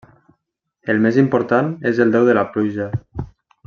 [0.93, 2.93] El més important és el déu de la pluja.